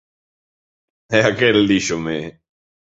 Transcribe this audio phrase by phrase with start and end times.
[1.17, 2.19] E aquel díxome: